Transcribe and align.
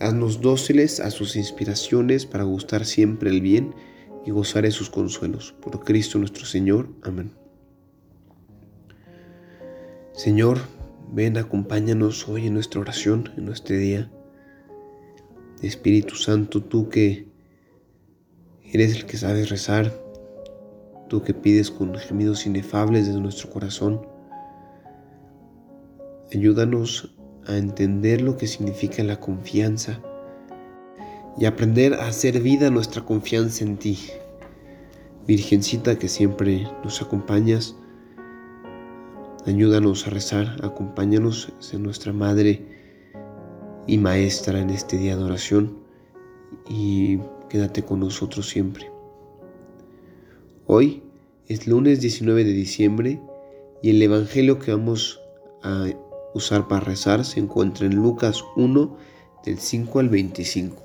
Haznos 0.00 0.40
dóciles 0.40 0.98
a 0.98 1.10
sus 1.10 1.36
inspiraciones 1.36 2.24
para 2.24 2.44
gustar 2.44 2.86
siempre 2.86 3.28
el 3.28 3.42
bien 3.42 3.74
y 4.24 4.30
gozar 4.30 4.62
de 4.62 4.70
sus 4.70 4.88
consuelos. 4.88 5.54
Por 5.60 5.84
Cristo 5.84 6.18
nuestro 6.18 6.46
Señor. 6.46 6.88
Amén. 7.02 7.32
Señor, 10.14 10.58
ven, 11.12 11.36
acompáñanos 11.36 12.26
hoy 12.30 12.46
en 12.46 12.54
nuestra 12.54 12.80
oración, 12.80 13.30
en 13.36 13.44
nuestro 13.44 13.76
día. 13.76 14.10
Espíritu 15.60 16.14
Santo, 16.14 16.62
tú 16.62 16.88
que 16.88 17.28
eres 18.72 18.96
el 18.96 19.04
que 19.04 19.18
sabes 19.18 19.50
rezar, 19.50 19.92
tú 21.10 21.22
que 21.22 21.34
pides 21.34 21.70
con 21.70 21.94
gemidos 21.96 22.46
inefables 22.46 23.06
desde 23.06 23.20
nuestro 23.20 23.50
corazón, 23.50 24.00
ayúdanos 26.32 27.14
a 27.46 27.56
entender 27.56 28.20
lo 28.20 28.36
que 28.36 28.46
significa 28.46 29.02
la 29.02 29.18
confianza 29.18 30.00
y 31.38 31.46
aprender 31.46 31.94
a 31.94 32.08
hacer 32.08 32.40
vida 32.40 32.70
nuestra 32.70 33.02
confianza 33.02 33.64
en 33.64 33.76
ti. 33.76 33.98
Virgencita 35.26 35.98
que 35.98 36.08
siempre 36.08 36.68
nos 36.84 37.00
acompañas, 37.02 37.76
ayúdanos 39.46 40.06
a 40.06 40.10
rezar, 40.10 40.56
acompáñanos, 40.62 41.52
en 41.72 41.82
nuestra 41.82 42.12
Madre 42.12 42.62
y 43.86 43.98
Maestra 43.98 44.60
en 44.60 44.70
este 44.70 44.98
día 44.98 45.16
de 45.16 45.24
oración 45.24 45.78
y 46.68 47.18
quédate 47.48 47.82
con 47.82 48.00
nosotros 48.00 48.48
siempre. 48.48 48.90
Hoy 50.66 51.02
es 51.48 51.66
lunes 51.66 52.00
19 52.00 52.44
de 52.44 52.52
diciembre 52.52 53.20
y 53.82 53.90
el 53.90 54.02
Evangelio 54.02 54.58
que 54.58 54.72
vamos 54.72 55.20
a 55.62 55.86
usar 56.34 56.68
para 56.68 56.80
rezar 56.80 57.24
se 57.24 57.40
encuentra 57.40 57.86
en 57.86 57.96
Lucas 57.96 58.44
1 58.56 58.96
del 59.44 59.58
5 59.58 59.98
al 59.98 60.08
25. 60.08 60.82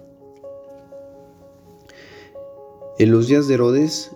En 2.97 3.11
los 3.11 3.27
días 3.27 3.47
de 3.47 3.55
Herodes, 3.55 4.11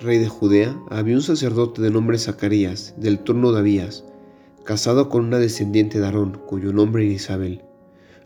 rey 0.00 0.18
de 0.18 0.28
Judea, 0.28 0.78
había 0.90 1.16
un 1.16 1.22
sacerdote 1.22 1.80
de 1.80 1.90
nombre 1.90 2.18
Zacarías, 2.18 2.94
del 2.96 3.20
turno 3.20 3.52
de 3.52 3.60
Abías, 3.60 4.04
casado 4.64 5.08
con 5.08 5.24
una 5.24 5.38
descendiente 5.38 5.98
de 5.98 6.06
Aarón, 6.06 6.40
cuyo 6.46 6.72
nombre 6.72 7.04
era 7.04 7.14
Isabel. 7.14 7.64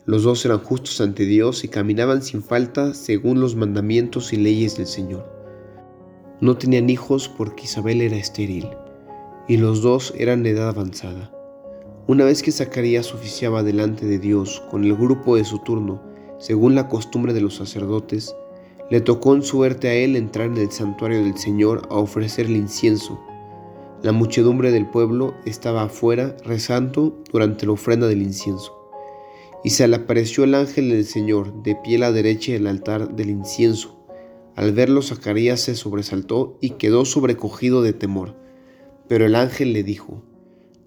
Los 0.04 0.24
dos 0.24 0.44
eran 0.44 0.58
justos 0.58 1.00
ante 1.00 1.24
Dios 1.24 1.62
y 1.62 1.68
caminaban 1.68 2.22
sin 2.22 2.42
falta 2.42 2.94
según 2.94 3.40
los 3.40 3.54
mandamientos 3.54 4.32
y 4.32 4.36
leyes 4.36 4.76
del 4.76 4.88
Señor. 4.88 5.24
No 6.40 6.58
tenían 6.58 6.90
hijos 6.90 7.28
porque 7.28 7.64
Isabel 7.64 8.00
era 8.00 8.16
estéril, 8.16 8.68
y 9.46 9.58
los 9.58 9.82
dos 9.82 10.12
eran 10.16 10.42
de 10.42 10.50
edad 10.50 10.68
avanzada. 10.68 11.32
Una 12.08 12.24
vez 12.24 12.42
que 12.42 12.50
Zacarías 12.50 13.14
oficiaba 13.14 13.62
delante 13.62 14.06
de 14.06 14.18
Dios 14.18 14.60
con 14.72 14.82
el 14.82 14.96
grupo 14.96 15.36
de 15.36 15.44
su 15.44 15.60
turno, 15.60 16.02
según 16.40 16.74
la 16.74 16.88
costumbre 16.88 17.32
de 17.32 17.40
los 17.40 17.54
sacerdotes, 17.54 18.34
le 18.90 19.00
tocó 19.00 19.36
en 19.36 19.42
suerte 19.42 19.86
a 19.86 19.94
él 19.94 20.16
entrar 20.16 20.48
en 20.48 20.56
el 20.56 20.72
santuario 20.72 21.22
del 21.22 21.38
Señor 21.38 21.86
a 21.90 21.94
ofrecer 21.94 22.46
el 22.46 22.56
incienso. 22.56 23.20
La 24.02 24.10
muchedumbre 24.10 24.72
del 24.72 24.90
pueblo 24.90 25.34
estaba 25.46 25.84
afuera 25.84 26.36
rezando 26.44 27.22
durante 27.30 27.66
la 27.66 27.72
ofrenda 27.72 28.08
del 28.08 28.22
incienso. 28.22 28.76
Y 29.62 29.70
se 29.70 29.86
le 29.86 29.94
apareció 29.94 30.42
el 30.42 30.56
ángel 30.56 30.90
del 30.90 31.04
Señor 31.04 31.62
de 31.62 31.76
pie 31.76 31.98
a 31.98 32.00
la 32.00 32.12
derecha 32.12 32.50
del 32.50 32.66
altar 32.66 33.14
del 33.14 33.30
incienso. 33.30 34.04
Al 34.56 34.72
verlo, 34.72 35.02
Zacarías 35.02 35.60
se 35.60 35.76
sobresaltó 35.76 36.58
y 36.60 36.70
quedó 36.70 37.04
sobrecogido 37.04 37.80
de 37.80 37.92
temor. 37.92 38.34
Pero 39.06 39.24
el 39.24 39.36
ángel 39.36 39.72
le 39.72 39.84
dijo, 39.84 40.24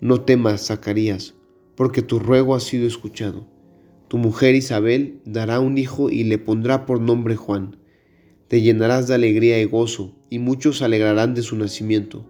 no 0.01 0.21
temas, 0.21 0.67
Zacarías, 0.67 1.35
porque 1.75 2.01
tu 2.01 2.19
ruego 2.19 2.55
ha 2.55 2.59
sido 2.59 2.85
escuchado. 2.85 3.47
Tu 4.07 4.17
mujer 4.17 4.53
Isabel 4.55 5.19
dará 5.25 5.59
un 5.59 5.77
hijo 5.77 6.09
y 6.09 6.23
le 6.23 6.37
pondrá 6.37 6.85
por 6.85 6.99
nombre 6.99 7.35
Juan. 7.35 7.77
Te 8.47 8.61
llenarás 8.61 9.07
de 9.07 9.15
alegría 9.15 9.59
y 9.61 9.65
gozo, 9.65 10.13
y 10.29 10.39
muchos 10.39 10.79
se 10.79 10.85
alegrarán 10.85 11.33
de 11.33 11.41
su 11.41 11.55
nacimiento, 11.55 12.25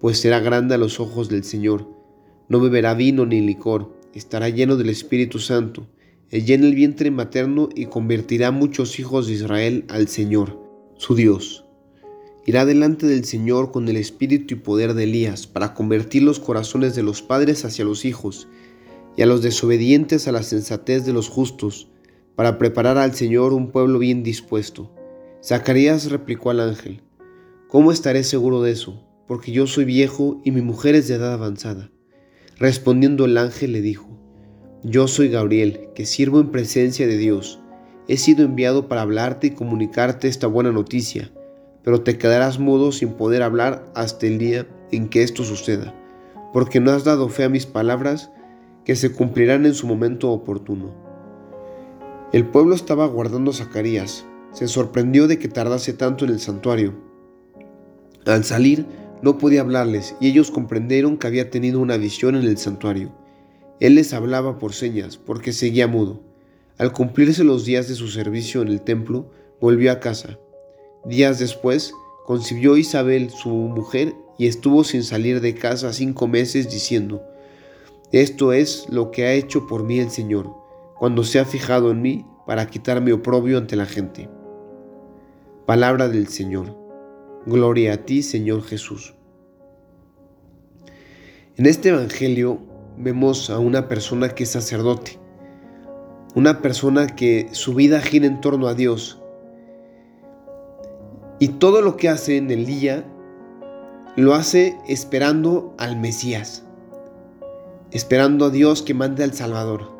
pues 0.00 0.18
será 0.18 0.40
grande 0.40 0.74
a 0.74 0.78
los 0.78 1.00
ojos 1.00 1.28
del 1.28 1.44
Señor. 1.44 1.86
No 2.48 2.60
beberá 2.60 2.94
vino 2.94 3.26
ni 3.26 3.40
licor, 3.40 3.92
estará 4.14 4.48
lleno 4.48 4.76
del 4.76 4.88
Espíritu 4.88 5.38
Santo, 5.38 5.86
llena 6.30 6.66
el 6.66 6.74
vientre 6.74 7.10
materno 7.10 7.68
y 7.74 7.86
convertirá 7.86 8.50
muchos 8.50 8.98
hijos 8.98 9.26
de 9.26 9.34
Israel 9.34 9.84
al 9.88 10.08
Señor, 10.08 10.58
su 10.96 11.14
Dios 11.14 11.61
irá 12.44 12.64
delante 12.64 13.06
del 13.06 13.24
Señor 13.24 13.70
con 13.70 13.88
el 13.88 13.96
espíritu 13.96 14.54
y 14.54 14.58
poder 14.58 14.94
de 14.94 15.04
Elías 15.04 15.46
para 15.46 15.74
convertir 15.74 16.22
los 16.22 16.40
corazones 16.40 16.94
de 16.94 17.02
los 17.02 17.22
padres 17.22 17.64
hacia 17.64 17.84
los 17.84 18.04
hijos 18.04 18.48
y 19.16 19.22
a 19.22 19.26
los 19.26 19.42
desobedientes 19.42 20.26
a 20.26 20.32
la 20.32 20.42
sensatez 20.42 21.04
de 21.04 21.12
los 21.12 21.28
justos, 21.28 21.88
para 22.34 22.58
preparar 22.58 22.96
al 22.96 23.14
Señor 23.14 23.52
un 23.52 23.70
pueblo 23.70 23.98
bien 23.98 24.22
dispuesto. 24.22 24.90
Zacarías 25.44 26.10
replicó 26.10 26.50
al 26.50 26.60
ángel, 26.60 27.02
¿Cómo 27.68 27.92
estaré 27.92 28.24
seguro 28.24 28.62
de 28.62 28.72
eso? 28.72 29.06
Porque 29.28 29.52
yo 29.52 29.66
soy 29.66 29.84
viejo 29.84 30.40
y 30.44 30.50
mi 30.50 30.62
mujer 30.62 30.94
es 30.94 31.08
de 31.08 31.14
edad 31.14 31.34
avanzada. 31.34 31.90
Respondiendo 32.58 33.26
el 33.26 33.36
ángel 33.36 33.72
le 33.72 33.82
dijo, 33.82 34.08
Yo 34.82 35.08
soy 35.08 35.28
Gabriel, 35.28 35.90
que 35.94 36.06
sirvo 36.06 36.40
en 36.40 36.50
presencia 36.50 37.06
de 37.06 37.18
Dios. 37.18 37.60
He 38.08 38.16
sido 38.16 38.44
enviado 38.44 38.88
para 38.88 39.02
hablarte 39.02 39.48
y 39.48 39.50
comunicarte 39.50 40.26
esta 40.26 40.46
buena 40.46 40.72
noticia 40.72 41.32
pero 41.84 42.02
te 42.02 42.18
quedarás 42.18 42.58
mudo 42.58 42.92
sin 42.92 43.14
poder 43.14 43.42
hablar 43.42 43.84
hasta 43.94 44.26
el 44.26 44.38
día 44.38 44.66
en 44.90 45.08
que 45.08 45.22
esto 45.22 45.44
suceda, 45.44 45.94
porque 46.52 46.80
no 46.80 46.92
has 46.92 47.04
dado 47.04 47.28
fe 47.28 47.44
a 47.44 47.48
mis 47.48 47.66
palabras 47.66 48.30
que 48.84 48.96
se 48.96 49.12
cumplirán 49.12 49.66
en 49.66 49.74
su 49.74 49.86
momento 49.86 50.30
oportuno. 50.30 50.94
El 52.32 52.46
pueblo 52.46 52.74
estaba 52.74 53.06
guardando 53.06 53.50
a 53.50 53.54
Zacarías, 53.54 54.24
se 54.52 54.68
sorprendió 54.68 55.26
de 55.28 55.38
que 55.38 55.48
tardase 55.48 55.92
tanto 55.92 56.24
en 56.24 56.30
el 56.30 56.40
santuario. 56.40 56.94
Al 58.26 58.44
salir, 58.44 58.86
no 59.22 59.38
podía 59.38 59.60
hablarles 59.60 60.16
y 60.20 60.28
ellos 60.28 60.50
comprendieron 60.50 61.16
que 61.16 61.26
había 61.26 61.50
tenido 61.50 61.80
una 61.80 61.96
visión 61.96 62.34
en 62.34 62.44
el 62.44 62.58
santuario. 62.58 63.12
Él 63.80 63.94
les 63.96 64.12
hablaba 64.12 64.58
por 64.58 64.74
señas, 64.74 65.16
porque 65.16 65.52
seguía 65.52 65.88
mudo. 65.88 66.20
Al 66.78 66.92
cumplirse 66.92 67.44
los 67.44 67.64
días 67.64 67.88
de 67.88 67.94
su 67.94 68.08
servicio 68.08 68.62
en 68.62 68.68
el 68.68 68.82
templo, 68.82 69.30
volvió 69.60 69.92
a 69.92 70.00
casa 70.00 70.38
Días 71.04 71.38
después, 71.38 71.94
concibió 72.24 72.76
Isabel, 72.76 73.30
su 73.30 73.50
mujer, 73.50 74.14
y 74.38 74.46
estuvo 74.46 74.84
sin 74.84 75.02
salir 75.02 75.40
de 75.40 75.54
casa 75.54 75.92
cinco 75.92 76.28
meses 76.28 76.70
diciendo, 76.70 77.22
Esto 78.12 78.52
es 78.52 78.86
lo 78.88 79.10
que 79.10 79.24
ha 79.24 79.32
hecho 79.32 79.66
por 79.66 79.84
mí 79.84 79.98
el 79.98 80.10
Señor, 80.10 80.50
cuando 80.98 81.24
se 81.24 81.38
ha 81.38 81.44
fijado 81.44 81.90
en 81.90 82.02
mí 82.02 82.26
para 82.46 82.66
quitar 82.66 83.00
mi 83.00 83.12
oprobio 83.12 83.58
ante 83.58 83.76
la 83.76 83.86
gente. 83.86 84.28
Palabra 85.66 86.08
del 86.08 86.28
Señor. 86.28 86.76
Gloria 87.46 87.94
a 87.94 87.96
ti, 87.98 88.22
Señor 88.22 88.62
Jesús. 88.62 89.14
En 91.56 91.66
este 91.66 91.90
Evangelio 91.90 92.60
vemos 92.96 93.50
a 93.50 93.58
una 93.58 93.88
persona 93.88 94.30
que 94.30 94.44
es 94.44 94.50
sacerdote, 94.50 95.18
una 96.34 96.62
persona 96.62 97.06
que 97.06 97.48
su 97.52 97.74
vida 97.74 98.00
gira 98.00 98.26
en 98.26 98.40
torno 98.40 98.68
a 98.68 98.74
Dios, 98.74 99.21
y 101.42 101.48
todo 101.48 101.82
lo 101.82 101.96
que 101.96 102.08
hace 102.08 102.36
en 102.36 102.52
el 102.52 102.66
día 102.66 103.04
lo 104.14 104.34
hace 104.34 104.78
esperando 104.86 105.74
al 105.76 105.98
Mesías, 105.98 106.62
esperando 107.90 108.44
a 108.44 108.50
Dios 108.50 108.82
que 108.82 108.94
mande 108.94 109.24
al 109.24 109.32
Salvador. 109.32 109.90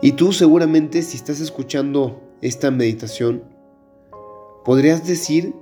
Y 0.00 0.12
tú 0.12 0.32
seguramente 0.32 1.02
si 1.02 1.18
estás 1.18 1.40
escuchando 1.40 2.22
esta 2.40 2.70
meditación, 2.70 3.44
podrías 4.64 5.06
decir 5.06 5.52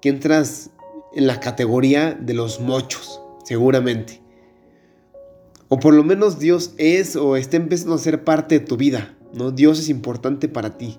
que 0.00 0.08
entras 0.08 0.70
en 1.14 1.28
la 1.28 1.38
categoría 1.38 2.12
de 2.12 2.34
los 2.34 2.58
mochos, 2.58 3.20
seguramente. 3.44 4.20
O 5.68 5.78
por 5.78 5.94
lo 5.94 6.02
menos 6.02 6.40
Dios 6.40 6.74
es 6.76 7.14
o 7.14 7.36
está 7.36 7.56
empezando 7.56 7.94
a 7.94 7.98
ser 7.98 8.24
parte 8.24 8.58
de 8.58 8.66
tu 8.66 8.76
vida, 8.76 9.16
¿no? 9.32 9.52
Dios 9.52 9.78
es 9.78 9.88
importante 9.88 10.48
para 10.48 10.76
ti. 10.76 10.98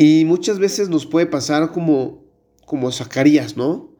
Y 0.00 0.24
muchas 0.26 0.60
veces 0.60 0.88
nos 0.88 1.06
puede 1.06 1.26
pasar 1.26 1.72
como, 1.72 2.24
como 2.64 2.92
Zacarías, 2.92 3.56
¿no? 3.56 3.90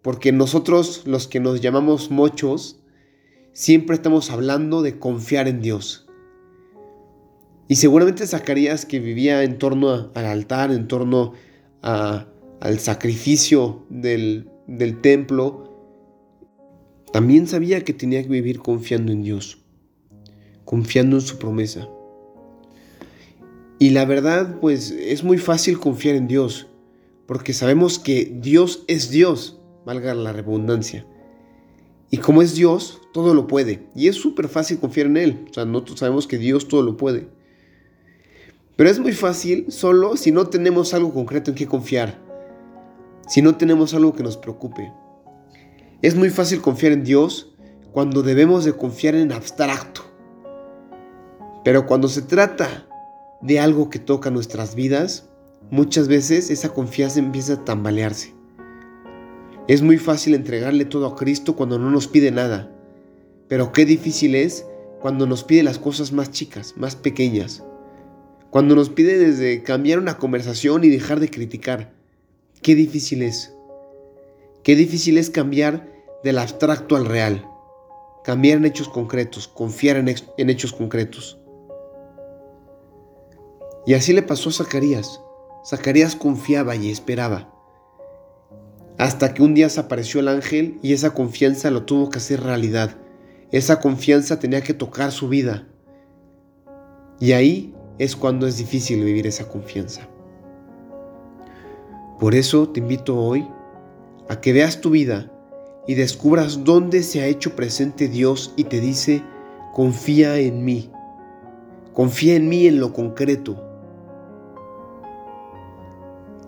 Porque 0.00 0.30
nosotros, 0.30 1.02
los 1.04 1.26
que 1.26 1.40
nos 1.40 1.60
llamamos 1.60 2.12
mochos, 2.12 2.80
siempre 3.52 3.96
estamos 3.96 4.30
hablando 4.30 4.82
de 4.82 5.00
confiar 5.00 5.48
en 5.48 5.60
Dios. 5.60 6.06
Y 7.66 7.74
seguramente 7.74 8.24
Zacarías, 8.24 8.86
que 8.86 9.00
vivía 9.00 9.42
en 9.42 9.58
torno 9.58 10.12
al 10.14 10.26
altar, 10.26 10.70
en 10.70 10.86
torno 10.86 11.32
al 11.80 12.78
sacrificio 12.78 13.84
del, 13.90 14.48
del 14.68 15.00
templo, 15.00 15.72
también 17.12 17.48
sabía 17.48 17.82
que 17.82 17.92
tenía 17.92 18.22
que 18.22 18.28
vivir 18.28 18.60
confiando 18.60 19.10
en 19.10 19.22
Dios, 19.22 19.58
confiando 20.64 21.16
en 21.16 21.22
su 21.22 21.36
promesa. 21.38 21.88
Y 23.82 23.90
la 23.90 24.04
verdad, 24.04 24.60
pues 24.60 24.92
es 24.92 25.24
muy 25.24 25.38
fácil 25.38 25.80
confiar 25.80 26.14
en 26.14 26.28
Dios, 26.28 26.68
porque 27.26 27.52
sabemos 27.52 27.98
que 27.98 28.32
Dios 28.32 28.84
es 28.86 29.10
Dios, 29.10 29.58
valga 29.84 30.14
la 30.14 30.32
redundancia. 30.32 31.04
Y 32.08 32.18
como 32.18 32.42
es 32.42 32.54
Dios, 32.54 33.00
todo 33.12 33.34
lo 33.34 33.48
puede. 33.48 33.88
Y 33.96 34.06
es 34.06 34.14
súper 34.14 34.46
fácil 34.46 34.78
confiar 34.78 35.06
en 35.08 35.16
Él. 35.16 35.46
O 35.50 35.52
sea, 35.52 35.64
nosotros 35.64 35.98
sabemos 35.98 36.28
que 36.28 36.38
Dios 36.38 36.68
todo 36.68 36.84
lo 36.84 36.96
puede. 36.96 37.26
Pero 38.76 38.88
es 38.88 39.00
muy 39.00 39.10
fácil 39.10 39.66
solo 39.72 40.16
si 40.16 40.30
no 40.30 40.46
tenemos 40.46 40.94
algo 40.94 41.12
concreto 41.12 41.50
en 41.50 41.56
qué 41.56 41.66
confiar. 41.66 42.20
Si 43.26 43.42
no 43.42 43.56
tenemos 43.56 43.94
algo 43.94 44.12
que 44.12 44.22
nos 44.22 44.36
preocupe. 44.36 44.92
Es 46.02 46.14
muy 46.14 46.30
fácil 46.30 46.60
confiar 46.60 46.92
en 46.92 47.02
Dios 47.02 47.52
cuando 47.90 48.22
debemos 48.22 48.64
de 48.64 48.74
confiar 48.74 49.16
en 49.16 49.32
abstracto. 49.32 50.02
Pero 51.64 51.84
cuando 51.84 52.06
se 52.06 52.22
trata 52.22 52.86
de 53.42 53.60
algo 53.60 53.90
que 53.90 53.98
toca 53.98 54.30
nuestras 54.30 54.74
vidas, 54.74 55.28
muchas 55.70 56.08
veces 56.08 56.50
esa 56.50 56.70
confianza 56.70 57.18
empieza 57.18 57.54
a 57.54 57.64
tambalearse. 57.64 58.34
Es 59.68 59.82
muy 59.82 59.98
fácil 59.98 60.34
entregarle 60.34 60.84
todo 60.84 61.06
a 61.06 61.16
Cristo 61.16 61.54
cuando 61.54 61.78
no 61.78 61.90
nos 61.90 62.08
pide 62.08 62.30
nada, 62.30 62.70
pero 63.48 63.72
qué 63.72 63.84
difícil 63.84 64.34
es 64.34 64.64
cuando 65.00 65.26
nos 65.26 65.44
pide 65.44 65.62
las 65.62 65.78
cosas 65.78 66.12
más 66.12 66.30
chicas, 66.30 66.74
más 66.76 66.96
pequeñas. 66.96 67.62
Cuando 68.50 68.76
nos 68.76 68.90
pide 68.90 69.18
desde 69.18 69.62
cambiar 69.62 69.98
una 69.98 70.18
conversación 70.18 70.84
y 70.84 70.88
dejar 70.88 71.20
de 71.20 71.30
criticar. 71.30 71.92
Qué 72.60 72.74
difícil 72.74 73.22
es. 73.22 73.52
Qué 74.62 74.76
difícil 74.76 75.18
es 75.18 75.30
cambiar 75.30 75.90
del 76.22 76.38
abstracto 76.38 76.94
al 76.94 77.06
real. 77.06 77.44
Cambiar 78.24 78.58
en 78.58 78.66
hechos 78.66 78.88
concretos, 78.88 79.48
confiar 79.48 79.96
en, 79.96 80.14
en 80.36 80.50
hechos 80.50 80.72
concretos. 80.72 81.41
Y 83.86 83.94
así 83.94 84.12
le 84.12 84.22
pasó 84.22 84.50
a 84.50 84.52
Zacarías. 84.52 85.20
Zacarías 85.64 86.16
confiaba 86.16 86.76
y 86.76 86.90
esperaba. 86.90 87.52
Hasta 88.98 89.34
que 89.34 89.42
un 89.42 89.54
día 89.54 89.68
se 89.68 89.80
apareció 89.80 90.20
el 90.20 90.28
ángel 90.28 90.78
y 90.82 90.92
esa 90.92 91.14
confianza 91.14 91.70
lo 91.70 91.84
tuvo 91.84 92.10
que 92.10 92.18
hacer 92.18 92.42
realidad. 92.42 92.96
Esa 93.50 93.80
confianza 93.80 94.38
tenía 94.38 94.62
que 94.62 94.74
tocar 94.74 95.10
su 95.10 95.28
vida. 95.28 95.66
Y 97.18 97.32
ahí 97.32 97.74
es 97.98 98.16
cuando 98.16 98.46
es 98.46 98.56
difícil 98.58 99.04
vivir 99.04 99.26
esa 99.26 99.48
confianza. 99.48 100.08
Por 102.18 102.34
eso 102.34 102.68
te 102.68 102.80
invito 102.80 103.18
hoy 103.18 103.46
a 104.28 104.40
que 104.40 104.52
veas 104.52 104.80
tu 104.80 104.90
vida 104.90 105.30
y 105.86 105.94
descubras 105.94 106.64
dónde 106.64 107.02
se 107.02 107.20
ha 107.20 107.26
hecho 107.26 107.56
presente 107.56 108.08
Dios 108.08 108.54
y 108.56 108.64
te 108.64 108.80
dice, 108.80 109.22
confía 109.72 110.38
en 110.38 110.64
mí. 110.64 110.90
Confía 111.92 112.36
en 112.36 112.48
mí 112.48 112.66
en 112.66 112.78
lo 112.78 112.92
concreto. 112.92 113.71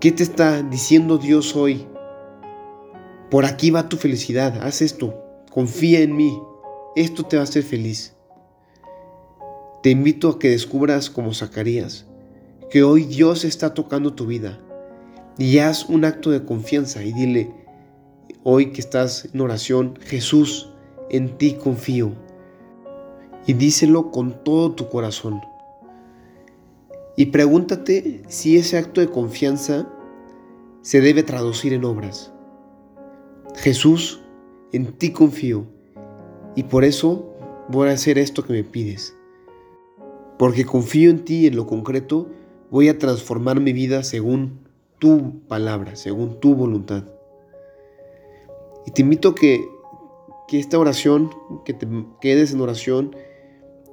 ¿Qué 0.04 0.12
te 0.12 0.22
está 0.22 0.62
diciendo 0.62 1.16
Dios 1.16 1.56
hoy? 1.56 1.86
Por 3.30 3.46
aquí 3.46 3.70
va 3.70 3.88
tu 3.88 3.96
felicidad, 3.96 4.62
haz 4.62 4.82
esto, 4.82 5.14
confía 5.50 6.00
en 6.00 6.14
mí, 6.14 6.38
esto 6.94 7.24
te 7.24 7.36
va 7.36 7.40
a 7.40 7.44
hacer 7.44 7.62
feliz. 7.62 8.12
Te 9.82 9.88
invito 9.88 10.28
a 10.28 10.38
que 10.38 10.50
descubras 10.50 11.08
como 11.08 11.32
Zacarías, 11.32 12.04
que 12.70 12.82
hoy 12.82 13.04
Dios 13.04 13.46
está 13.46 13.72
tocando 13.72 14.12
tu 14.12 14.26
vida 14.26 14.60
y 15.38 15.56
haz 15.60 15.88
un 15.88 16.04
acto 16.04 16.30
de 16.30 16.44
confianza 16.44 17.02
y 17.02 17.14
dile, 17.14 17.54
hoy 18.42 18.72
que 18.72 18.82
estás 18.82 19.30
en 19.32 19.40
oración, 19.40 19.98
Jesús, 20.02 20.68
en 21.08 21.38
ti 21.38 21.54
confío. 21.54 22.12
Y 23.46 23.54
díselo 23.54 24.10
con 24.10 24.44
todo 24.44 24.72
tu 24.72 24.90
corazón. 24.90 25.40
Y 27.16 27.26
pregúntate 27.26 28.22
si 28.28 28.58
ese 28.58 28.76
acto 28.76 29.00
de 29.00 29.08
confianza 29.08 29.88
se 30.84 31.00
debe 31.00 31.22
traducir 31.22 31.72
en 31.72 31.86
obras. 31.86 32.30
Jesús, 33.56 34.20
en 34.70 34.92
ti 34.92 35.12
confío 35.12 35.64
y 36.54 36.64
por 36.64 36.84
eso 36.84 37.34
voy 37.70 37.88
a 37.88 37.92
hacer 37.92 38.18
esto 38.18 38.44
que 38.44 38.52
me 38.52 38.64
pides. 38.64 39.16
Porque 40.38 40.66
confío 40.66 41.08
en 41.08 41.24
ti 41.24 41.46
en 41.46 41.56
lo 41.56 41.66
concreto, 41.66 42.28
voy 42.70 42.90
a 42.90 42.98
transformar 42.98 43.60
mi 43.60 43.72
vida 43.72 44.02
según 44.02 44.58
tu 44.98 45.40
palabra, 45.48 45.96
según 45.96 46.38
tu 46.38 46.54
voluntad. 46.54 47.04
Y 48.84 48.90
te 48.90 49.00
invito 49.00 49.30
a 49.30 49.34
que, 49.34 49.66
que 50.46 50.58
esta 50.58 50.78
oración, 50.78 51.30
que 51.64 51.72
te 51.72 51.88
quedes 52.20 52.52
en 52.52 52.60
oración 52.60 53.16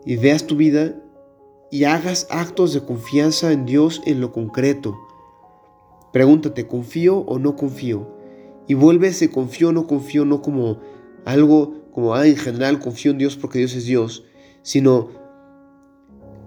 y 0.06 0.18
veas 0.18 0.46
tu 0.46 0.58
vida 0.58 1.02
y 1.72 1.86
hagas 1.86 2.28
actos 2.30 2.74
de 2.74 2.84
confianza 2.84 3.54
en 3.54 3.66
Dios 3.66 4.02
en 4.06 4.20
lo 4.20 4.34
concreto. 4.34 4.98
Pregúntate, 6.14 6.68
¿confío 6.68 7.20
o 7.20 7.40
no 7.40 7.56
confío? 7.56 8.22
y 8.72 8.74
vuelve 8.74 9.10
ese 9.10 9.30
confío 9.30 9.70
o 9.70 9.72
no 9.74 9.86
confío 9.86 10.24
no 10.24 10.42
como 10.42 10.80
algo 11.26 11.74
como 11.92 12.16
ah, 12.16 12.26
en 12.26 12.38
general 12.38 12.80
confío 12.80 13.12
en 13.12 13.18
Dios 13.18 13.36
porque 13.36 13.60
Dios 13.60 13.76
es 13.76 13.86
Dios, 13.86 14.24
sino 14.62 15.10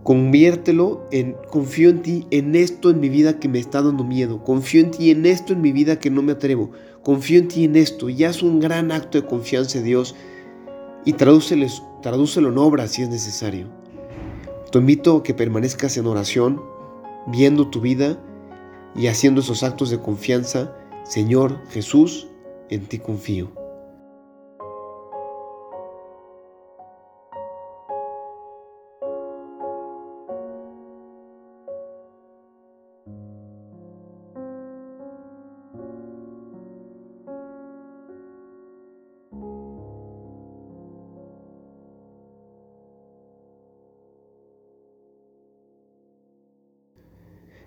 conviértelo 0.03 1.07
en 1.13 1.37
confío 1.51 1.91
en 1.91 2.01
ti 2.01 2.27
en 2.31 2.55
esto 2.55 2.89
en 2.89 3.01
mi 3.01 3.11
vida 3.11 3.39
que 3.39 3.49
me 3.49 3.59
está 3.59 3.83
dando 3.83 4.05
miedo, 4.05 4.43
confío 4.43 4.81
en 4.81 4.91
ti 4.91 5.11
en 5.11 5.27
esto 5.27 5.53
en 5.53 5.61
mi 5.61 5.73
vida 5.73 5.99
que 5.99 6.11
no 6.11 6.23
me 6.23 6.33
atrevo, 6.33 6.71
confío 7.03 7.41
en 7.41 7.49
ti 7.49 7.65
en 7.65 7.77
esto 7.77 8.09
y 8.09 8.25
haz 8.25 8.43
un 8.43 8.59
gran 8.59 8.91
acto 8.91 9.21
de 9.21 9.27
confianza 9.27 9.79
en 9.79 9.85
Dios 9.85 10.15
y 11.05 11.13
tradúcelo, 11.13 11.67
tradúcelo 12.01 12.49
en 12.49 12.57
obra 12.57 12.89
si 12.89 13.03
es 13.03 13.11
necesario. 13.11 13.69
Te 14.73 14.79
invito 14.79 15.19
a 15.19 15.23
que 15.23 15.35
permanezcas 15.35 15.99
en 15.99 16.07
oración, 16.07 16.63
viendo 17.27 17.69
tu 17.69 17.83
vida 17.83 18.19
y 18.95 19.09
haciendo 19.09 19.41
esos 19.41 19.63
actos 19.63 19.91
de 19.91 20.01
confianza 20.01 20.77
Señor 21.05 21.61
Jesús, 21.69 22.29
en 22.71 22.87
ti 22.87 22.99
confío. 22.99 23.64